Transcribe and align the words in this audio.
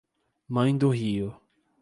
Mãe 0.47 0.75
do 0.75 0.89
Rio 0.91 1.39